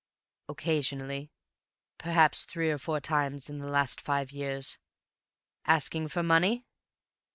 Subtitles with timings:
[0.49, 1.29] "Occasionally.
[1.99, 4.79] Perhaps three or four times in the last five years."
[5.67, 6.65] "Asking for money?"